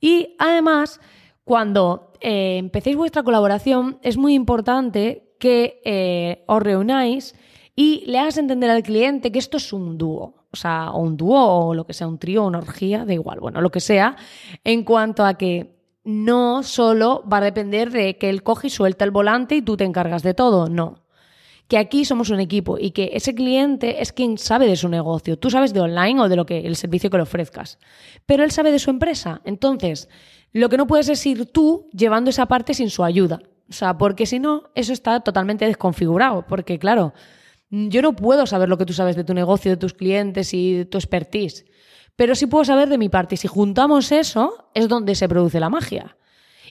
Y 0.00 0.36
además, 0.38 1.00
cuando 1.44 2.12
eh, 2.20 2.58
empecéis 2.58 2.96
vuestra 2.96 3.22
colaboración, 3.22 3.98
es 4.02 4.16
muy 4.16 4.34
importante 4.34 5.34
que 5.38 5.80
eh, 5.84 6.44
os 6.46 6.62
reunáis 6.62 7.34
y 7.74 8.04
le 8.06 8.18
hagas 8.18 8.38
entender 8.38 8.70
al 8.70 8.82
cliente 8.82 9.32
que 9.32 9.38
esto 9.38 9.56
es 9.56 9.72
un 9.72 9.96
dúo. 9.96 10.34
O 10.50 10.56
sea, 10.56 10.90
o 10.92 11.00
un 11.00 11.16
dúo 11.16 11.40
o 11.40 11.74
lo 11.74 11.86
que 11.86 11.92
sea, 11.92 12.08
un 12.08 12.18
trío, 12.18 12.44
una 12.44 12.58
orgía, 12.58 13.04
da 13.04 13.12
igual, 13.12 13.38
bueno, 13.38 13.60
lo 13.60 13.70
que 13.70 13.80
sea, 13.80 14.16
en 14.64 14.82
cuanto 14.82 15.24
a 15.24 15.34
que 15.34 15.76
no 16.04 16.62
solo 16.62 17.22
va 17.30 17.36
a 17.36 17.42
depender 17.42 17.90
de 17.90 18.16
que 18.16 18.30
él 18.30 18.42
coge 18.42 18.68
y 18.68 18.70
suelta 18.70 19.04
el 19.04 19.10
volante 19.10 19.56
y 19.56 19.62
tú 19.62 19.76
te 19.76 19.84
encargas 19.84 20.22
de 20.22 20.32
todo, 20.32 20.68
no 20.68 21.07
que 21.68 21.78
aquí 21.78 22.04
somos 22.04 22.30
un 22.30 22.40
equipo 22.40 22.78
y 22.78 22.92
que 22.92 23.10
ese 23.12 23.34
cliente 23.34 24.02
es 24.02 24.12
quien 24.12 24.38
sabe 24.38 24.66
de 24.66 24.76
su 24.76 24.88
negocio. 24.88 25.38
Tú 25.38 25.50
sabes 25.50 25.74
de 25.74 25.80
online 25.80 26.20
o 26.22 26.28
de 26.28 26.36
lo 26.36 26.46
que 26.46 26.60
el 26.66 26.76
servicio 26.76 27.10
que 27.10 27.18
le 27.18 27.24
ofrezcas, 27.24 27.78
pero 28.26 28.42
él 28.42 28.50
sabe 28.50 28.72
de 28.72 28.78
su 28.78 28.90
empresa. 28.90 29.42
Entonces, 29.44 30.08
lo 30.52 30.70
que 30.70 30.78
no 30.78 30.86
puedes 30.86 31.08
es 31.10 31.24
ir 31.26 31.46
tú 31.52 31.88
llevando 31.92 32.30
esa 32.30 32.46
parte 32.46 32.72
sin 32.72 32.88
su 32.88 33.04
ayuda. 33.04 33.40
O 33.68 33.72
sea, 33.72 33.98
porque 33.98 34.24
si 34.24 34.38
no, 34.38 34.70
eso 34.74 34.94
está 34.94 35.20
totalmente 35.20 35.66
desconfigurado. 35.66 36.46
Porque, 36.46 36.78
claro, 36.78 37.12
yo 37.70 38.00
no 38.00 38.16
puedo 38.16 38.46
saber 38.46 38.70
lo 38.70 38.78
que 38.78 38.86
tú 38.86 38.94
sabes 38.94 39.14
de 39.14 39.24
tu 39.24 39.34
negocio, 39.34 39.70
de 39.70 39.76
tus 39.76 39.92
clientes 39.92 40.54
y 40.54 40.72
de 40.72 40.84
tu 40.86 40.96
expertise. 40.96 41.66
Pero 42.16 42.34
sí 42.34 42.46
puedo 42.46 42.64
saber 42.64 42.88
de 42.88 42.96
mi 42.96 43.10
parte. 43.10 43.34
Y 43.34 43.38
si 43.38 43.46
juntamos 43.46 44.10
eso, 44.10 44.70
es 44.74 44.88
donde 44.88 45.14
se 45.14 45.28
produce 45.28 45.60
la 45.60 45.68
magia. 45.68 46.16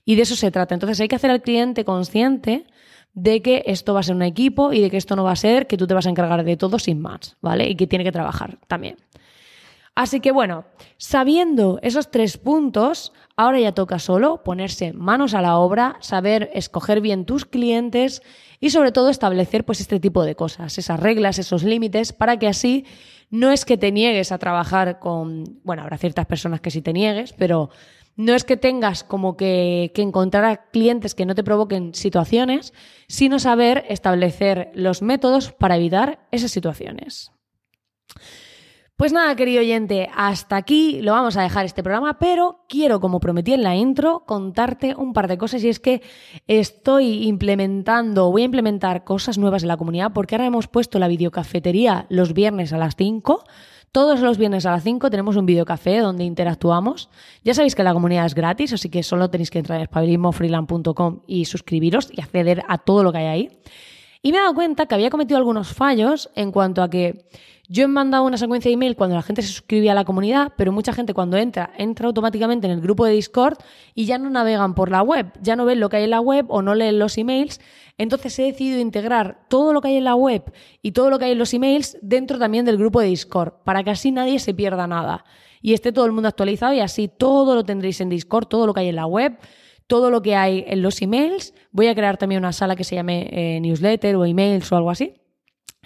Y 0.05 0.15
de 0.15 0.23
eso 0.23 0.35
se 0.35 0.49
trata. 0.49 0.73
Entonces 0.73 0.99
hay 0.99 1.07
que 1.07 1.15
hacer 1.15 1.29
al 1.29 1.43
cliente 1.43 1.85
consciente 1.85 2.65
de 3.17 3.41
que 3.41 3.63
esto 3.65 3.95
va 3.95 4.01
a 4.01 4.03
ser 4.03 4.13
un 4.13 4.21
equipo 4.21 4.71
y 4.71 4.79
de 4.79 4.91
que 4.91 4.97
esto 4.97 5.15
no 5.15 5.23
va 5.23 5.31
a 5.31 5.35
ser 5.35 5.65
que 5.65 5.75
tú 5.75 5.87
te 5.87 5.95
vas 5.95 6.05
a 6.05 6.11
encargar 6.11 6.43
de 6.43 6.55
todo 6.55 6.77
sin 6.77 7.01
más, 7.01 7.35
¿vale? 7.41 7.67
Y 7.67 7.75
que 7.75 7.87
tiene 7.87 8.03
que 8.03 8.11
trabajar 8.11 8.59
también. 8.67 8.97
Así 9.95 10.19
que 10.19 10.31
bueno, 10.31 10.65
sabiendo 10.97 11.79
esos 11.81 12.11
tres 12.11 12.37
puntos, 12.37 13.13
ahora 13.35 13.59
ya 13.59 13.71
toca 13.71 13.97
solo 13.97 14.43
ponerse 14.43 14.93
manos 14.93 15.33
a 15.33 15.41
la 15.41 15.57
obra, 15.57 15.97
saber 15.99 16.51
escoger 16.53 17.01
bien 17.01 17.25
tus 17.25 17.45
clientes 17.45 18.21
y 18.59 18.69
sobre 18.69 18.91
todo 18.91 19.09
establecer 19.09 19.63
pues 19.65 19.81
este 19.81 19.99
tipo 19.99 20.23
de 20.23 20.35
cosas, 20.35 20.77
esas 20.77 20.99
reglas, 20.99 21.39
esos 21.39 21.63
límites, 21.63 22.13
para 22.13 22.37
que 22.37 22.47
así 22.47 22.85
no 23.29 23.51
es 23.51 23.65
que 23.65 23.77
te 23.77 23.91
niegues 23.91 24.31
a 24.31 24.37
trabajar 24.37 24.99
con, 24.99 25.59
bueno, 25.63 25.83
habrá 25.83 25.97
ciertas 25.97 26.25
personas 26.25 26.61
que 26.61 26.71
sí 26.71 26.81
te 26.81 26.93
niegues, 26.93 27.33
pero 27.33 27.69
no 28.15 28.33
es 28.33 28.43
que 28.43 28.57
tengas 28.57 29.03
como 29.03 29.37
que, 29.37 29.91
encontrar 29.95 30.45
a 30.45 30.69
clientes 30.71 31.13
que 31.13 31.25
no 31.25 31.35
te 31.35 31.43
provoquen 31.43 31.93
situaciones, 31.93 32.73
sino 33.07 33.39
saber 33.39 33.85
establecer 33.89 34.71
los 34.73 35.01
métodos 35.01 35.51
para 35.51 35.77
evitar 35.77 36.27
esas 36.31 36.51
situaciones. 36.51 37.31
Pues 38.97 39.13
nada, 39.13 39.35
querido 39.35 39.61
oyente, 39.61 40.09
hasta 40.15 40.55
aquí 40.55 41.01
lo 41.03 41.11
vamos 41.11 41.37
a 41.37 41.43
dejar 41.43 41.65
este 41.65 41.83
programa, 41.83 42.17
pero 42.17 42.65
quiero, 42.67 42.99
como 42.99 43.19
prometí 43.19 43.53
en 43.53 43.61
la 43.61 43.75
intro, 43.75 44.23
contarte 44.25 44.95
un 44.95 45.13
par 45.13 45.27
de 45.27 45.37
cosas 45.37 45.63
y 45.63 45.69
es 45.69 45.79
que 45.79 46.01
estoy 46.47 47.27
implementando, 47.27 48.31
voy 48.31 48.41
a 48.41 48.45
implementar 48.45 49.03
cosas 49.03 49.37
nuevas 49.37 49.61
en 49.61 49.67
la 49.67 49.77
comunidad 49.77 50.13
porque 50.13 50.33
ahora 50.33 50.47
hemos 50.47 50.67
puesto 50.67 50.97
la 50.97 51.07
videocafetería 51.07 52.07
los 52.09 52.33
viernes 52.33 52.73
a 52.73 52.79
las 52.79 52.95
5 52.95 53.43
todos 53.91 54.19
los 54.21 54.39
viernes 54.39 54.65
a 54.65 54.71
las 54.71 54.83
5 54.83 55.11
tenemos 55.11 55.35
un 55.35 55.45
videocafé 55.45 55.99
donde 55.99 56.23
interactuamos. 56.23 57.09
Ya 57.43 57.53
sabéis 57.53 57.73
que 57.73 57.83
la 57.83 57.93
comunidad 57.93 58.25
es 58.25 58.35
gratis, 58.35 58.73
así 58.73 58.89
que 58.89 59.01
solo 59.01 59.29
tenéis 59.29 59.49
que 59.49 59.59
entrar 59.59 59.77
en 59.77 59.83
espabilismofreeland.com 59.83 61.21
y 61.25 61.45
suscribiros 61.45 62.09
y 62.11 62.21
acceder 62.21 62.63
a 62.67 62.79
todo 62.79 63.03
lo 63.03 63.11
que 63.11 63.19
hay 63.19 63.25
ahí. 63.25 63.59
Y 64.21 64.31
me 64.31 64.39
he 64.39 64.41
dado 64.41 64.53
cuenta 64.53 64.87
que 64.87 64.95
había 64.95 65.09
cometido 65.09 65.37
algunos 65.37 65.73
fallos 65.73 66.29
en 66.35 66.51
cuanto 66.51 66.83
a 66.83 66.89
que 66.89 67.25
yo 67.69 67.83
he 67.83 67.87
mandado 67.87 68.23
una 68.23 68.37
secuencia 68.37 68.69
de 68.69 68.73
email 68.73 68.95
cuando 68.95 69.15
la 69.15 69.21
gente 69.21 69.41
se 69.41 69.49
suscribía 69.49 69.91
a 69.91 69.95
la 69.95 70.05
comunidad, 70.05 70.53
pero 70.55 70.71
mucha 70.71 70.93
gente 70.93 71.13
cuando 71.13 71.35
entra, 71.37 71.71
entra 71.77 72.07
automáticamente 72.07 72.65
en 72.67 72.73
el 72.73 72.81
grupo 72.81 73.05
de 73.05 73.11
Discord 73.11 73.57
y 73.93 74.05
ya 74.05 74.17
no 74.17 74.29
navegan 74.29 74.73
por 74.73 74.89
la 74.89 75.01
web, 75.01 75.33
ya 75.41 75.55
no 75.55 75.65
ven 75.65 75.79
lo 75.79 75.89
que 75.89 75.97
hay 75.97 76.05
en 76.05 76.11
la 76.11 76.21
web 76.21 76.45
o 76.49 76.61
no 76.61 76.75
leen 76.75 76.97
los 76.97 77.17
emails. 77.17 77.59
Entonces 77.97 78.37
he 78.39 78.43
decidido 78.43 78.79
integrar 78.79 79.45
todo 79.49 79.73
lo 79.73 79.81
que 79.81 79.89
hay 79.89 79.97
en 79.97 80.05
la 80.05 80.15
web 80.15 80.43
y 80.81 80.93
todo 80.93 81.09
lo 81.09 81.19
que 81.19 81.25
hay 81.25 81.31
en 81.31 81.39
los 81.39 81.53
emails 81.53 81.97
dentro 82.01 82.39
también 82.39 82.63
del 82.63 82.77
grupo 82.77 83.01
de 83.01 83.07
Discord, 83.07 83.53
para 83.65 83.83
que 83.83 83.89
así 83.89 84.11
nadie 84.11 84.39
se 84.39 84.53
pierda 84.53 84.87
nada 84.87 85.25
y 85.61 85.73
esté 85.73 85.91
todo 85.91 86.05
el 86.05 86.13
mundo 86.13 86.29
actualizado 86.29 86.73
y 86.73 86.79
así 86.79 87.09
todo 87.09 87.55
lo 87.55 87.65
tendréis 87.65 87.99
en 87.99 88.09
Discord, 88.09 88.47
todo 88.47 88.65
lo 88.65 88.73
que 88.73 88.81
hay 88.81 88.89
en 88.89 88.95
la 88.95 89.05
web 89.05 89.37
todo 89.87 90.11
lo 90.11 90.21
que 90.21 90.35
hay 90.35 90.65
en 90.67 90.81
los 90.81 91.01
emails. 91.01 91.53
Voy 91.71 91.87
a 91.87 91.95
crear 91.95 92.17
también 92.17 92.39
una 92.39 92.51
sala 92.51 92.75
que 92.75 92.83
se 92.83 92.95
llame 92.95 93.29
eh, 93.31 93.59
newsletter 93.61 94.17
o 94.17 94.25
emails 94.25 94.69
o 94.71 94.75
algo 94.75 94.91
así. 94.91 95.13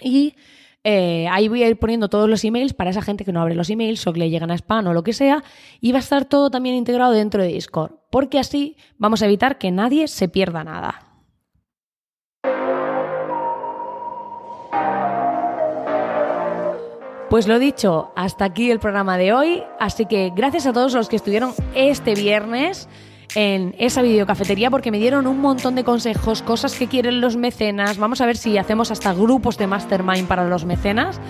Y 0.00 0.34
eh, 0.84 1.28
ahí 1.30 1.48
voy 1.48 1.62
a 1.62 1.68
ir 1.68 1.78
poniendo 1.78 2.08
todos 2.08 2.28
los 2.28 2.44
emails 2.44 2.74
para 2.74 2.90
esa 2.90 3.02
gente 3.02 3.24
que 3.24 3.32
no 3.32 3.40
abre 3.40 3.54
los 3.54 3.70
emails 3.70 4.06
o 4.06 4.12
que 4.12 4.18
le 4.18 4.30
llegan 4.30 4.50
a 4.50 4.54
spam 4.54 4.86
o 4.88 4.92
lo 4.92 5.02
que 5.02 5.12
sea. 5.12 5.44
Y 5.80 5.92
va 5.92 5.98
a 5.98 6.00
estar 6.00 6.24
todo 6.24 6.50
también 6.50 6.74
integrado 6.74 7.12
dentro 7.12 7.42
de 7.42 7.48
Discord. 7.48 7.92
Porque 8.10 8.38
así 8.38 8.76
vamos 8.98 9.22
a 9.22 9.26
evitar 9.26 9.58
que 9.58 9.70
nadie 9.70 10.08
se 10.08 10.28
pierda 10.28 10.64
nada. 10.64 11.12
Pues 17.30 17.48
lo 17.48 17.58
dicho, 17.58 18.12
hasta 18.14 18.44
aquí 18.44 18.70
el 18.70 18.78
programa 18.78 19.16
de 19.16 19.32
hoy. 19.32 19.62
Así 19.80 20.04
que 20.04 20.32
gracias 20.36 20.66
a 20.66 20.72
todos 20.72 20.92
los 20.92 21.08
que 21.08 21.16
estuvieron 21.16 21.54
este 21.74 22.14
viernes 22.14 22.88
en 23.34 23.74
esa 23.78 24.02
videocafetería 24.02 24.70
porque 24.70 24.90
me 24.90 24.98
dieron 24.98 25.26
un 25.26 25.40
montón 25.40 25.74
de 25.74 25.84
consejos, 25.84 26.42
cosas 26.42 26.74
que 26.74 26.86
quieren 26.86 27.20
los 27.20 27.36
mecenas. 27.36 27.98
Vamos 27.98 28.20
a 28.20 28.26
ver 28.26 28.36
si 28.36 28.58
hacemos 28.58 28.90
hasta 28.90 29.12
grupos 29.12 29.58
de 29.58 29.66
mastermind 29.66 30.26
para 30.26 30.48
los 30.48 30.64
mecenas. 30.64 31.20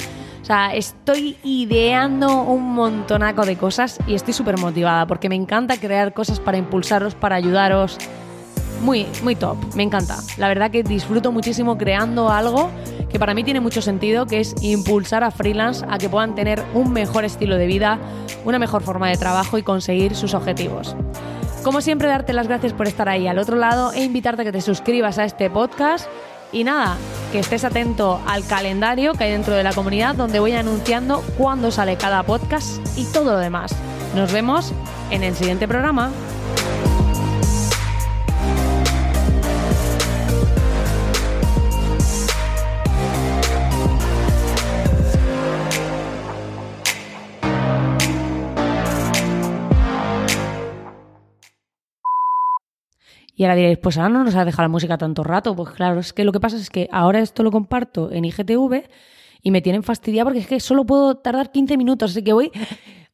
O 0.41 0.45
sea, 0.45 0.75
estoy 0.75 1.37
ideando 1.45 2.43
un 2.43 2.75
montonaco 2.75 3.47
de 3.47 3.57
cosas 3.57 3.99
y 4.09 4.15
estoy 4.15 4.35
súper 4.35 4.59
motivada 4.59 5.07
porque 5.07 5.29
me 5.29 5.37
encanta 5.37 5.77
crear 5.77 6.13
cosas 6.13 6.41
para 6.41 6.59
impulsaros, 6.59 7.15
para 7.15 7.37
ayudaros. 7.37 7.97
Muy, 8.81 9.07
muy 9.23 9.37
top, 9.37 9.57
me 9.77 9.85
encanta. 9.85 10.17
La 10.39 10.49
verdad 10.49 10.73
que 10.73 10.83
disfruto 10.83 11.31
muchísimo 11.31 11.79
creando 11.79 12.29
algo 12.29 12.71
que 13.09 13.21
para 13.21 13.35
mí 13.35 13.45
tiene 13.45 13.61
mucho 13.61 13.81
sentido, 13.83 14.27
que 14.27 14.41
es 14.41 14.55
impulsar 14.63 15.23
a 15.23 15.31
freelance 15.31 15.87
a 15.89 15.99
que 15.99 16.09
puedan 16.09 16.35
tener 16.35 16.65
un 16.75 16.93
mejor 16.93 17.25
estilo 17.25 17.57
de 17.57 17.67
vida, 17.67 17.99
una 18.45 18.59
mejor 18.59 18.83
forma 18.83 19.09
de 19.09 19.17
trabajo 19.17 19.59
y 19.59 19.63
conseguir 19.63 20.17
sus 20.17 20.35
objetivos. 20.35 20.97
Como 21.63 21.81
siempre, 21.81 22.09
darte 22.09 22.33
las 22.33 22.49
gracias 22.49 22.73
por 22.73 22.89
estar 22.89 23.09
ahí 23.09 23.29
al 23.29 23.39
otro 23.39 23.57
lado 23.57 23.93
e 23.93 24.03
invitarte 24.03 24.43
a 24.43 24.45
que 24.45 24.53
te 24.53 24.61
suscribas 24.61 25.19
a 25.19 25.25
este 25.25 25.49
podcast. 25.49 26.09
Y 26.51 26.65
nada, 26.65 26.97
que 27.31 27.39
estés 27.39 27.65
atento 27.65 28.21
al 28.27 28.45
calendario 28.47 29.15
que 29.15 29.25
hay 29.25 29.31
dentro 29.31 29.55
de 29.55 29.63
la 29.63 29.73
comunidad 29.73 30.17
donde 30.17 30.41
voy 30.41 30.53
anunciando 30.53 31.23
cuándo 31.39 31.71
sale 31.71 31.97
cada 31.97 32.25
podcast 32.25 32.79
y 32.99 33.05
todo 33.13 33.33
lo 33.33 33.39
demás. 33.39 33.75
Nos 34.17 34.33
vemos 34.33 34.73
en 35.11 35.23
el 35.23 35.35
siguiente 35.37 35.69
programa. 35.69 36.11
Y 53.43 53.45
ahora 53.45 53.57
diréis, 53.57 53.79
pues 53.79 53.99
ahora 53.99 54.09
no 54.09 54.23
nos 54.23 54.37
ha 54.37 54.45
dejado 54.45 54.63
la 54.63 54.69
música 54.69 54.97
tanto 54.97 55.25
rato. 55.25 55.57
Pues 55.57 55.71
claro, 55.71 55.99
es 55.99 56.13
que 56.13 56.23
lo 56.23 56.31
que 56.31 56.39
pasa 56.39 56.57
es 56.57 56.71
que 56.71 56.89
ahora 56.93 57.19
esto 57.19 57.43
lo 57.43 57.51
comparto 57.51 58.13
en 58.13 58.25
IGTV 58.25 58.85
y 59.43 59.51
me 59.51 59.61
tienen 59.61 59.83
fastidiado 59.83 60.27
porque 60.27 60.39
es 60.39 60.47
que 60.47 60.61
solo 60.61 60.85
puedo 60.87 61.17
tardar 61.17 61.51
15 61.51 61.77
minutos, 61.77 62.13
así 62.13 62.23
que 62.23 62.33
voy 62.33 62.53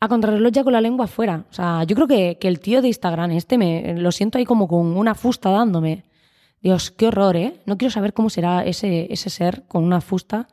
a 0.01 0.07
contrarreloj 0.07 0.53
ya 0.53 0.65
con 0.65 0.75
la 0.75 0.83
lengua 0.83 1.07
afuera. 1.07 1.47
O 1.51 1.55
sea, 1.55 1.83
yo 1.85 1.97
creo 1.97 2.07
que, 2.07 2.37
que 2.39 2.47
el 2.47 2.61
tío 2.61 2.83
de 2.83 2.89
Instagram 2.89 3.31
este 3.31 3.57
me 3.57 3.95
lo 3.95 4.13
siento 4.13 4.37
ahí 4.37 4.45
como 4.45 4.69
con 4.69 4.99
una 4.99 5.15
fusta 5.15 5.49
dándome. 5.49 6.05
Dios, 6.61 6.91
qué 6.91 7.07
horror, 7.07 7.35
¿eh? 7.35 7.63
No 7.65 7.79
quiero 7.79 7.91
saber 7.91 8.13
cómo 8.13 8.29
será 8.29 8.67
ese, 8.67 9.11
ese 9.11 9.31
ser 9.31 9.63
con 9.67 9.83
una 9.83 10.03
fusta. 10.03 10.47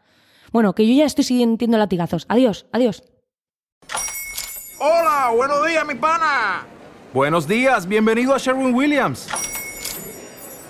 Bueno, 0.54 0.74
que 0.74 0.88
yo 0.88 0.94
ya 0.94 1.04
estoy 1.04 1.26
sintiendo 1.26 1.78
latigazos. 1.78 2.28
Adiós, 2.30 2.66
adiós. 2.72 3.04
Hola, 4.80 5.34
buenos 5.36 5.68
días, 5.68 5.86
mi 5.86 5.96
pana. 5.96 6.66
Buenos 7.14 7.46
días, 7.46 7.86
bienvenido 7.86 8.34
a 8.34 8.38
Sherwin 8.38 8.74
Williams. 8.74 9.28